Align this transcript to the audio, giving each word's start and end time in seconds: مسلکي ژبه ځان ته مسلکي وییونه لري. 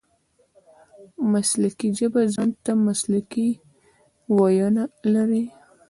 مسلکي 1.31 1.89
ژبه 1.97 2.21
ځان 2.33 2.49
ته 2.63 2.71
مسلکي 2.85 3.47
وییونه 4.35 4.83
لري. 5.13 5.43